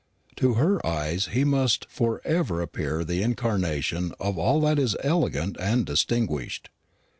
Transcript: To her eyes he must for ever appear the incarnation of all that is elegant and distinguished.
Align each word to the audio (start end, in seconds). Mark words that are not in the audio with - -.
To 0.37 0.55
her 0.55 0.83
eyes 0.83 1.27
he 1.27 1.43
must 1.43 1.85
for 1.87 2.21
ever 2.25 2.59
appear 2.59 3.03
the 3.03 3.21
incarnation 3.21 4.13
of 4.19 4.35
all 4.35 4.59
that 4.61 4.79
is 4.79 4.97
elegant 5.03 5.57
and 5.59 5.85
distinguished. 5.85 6.71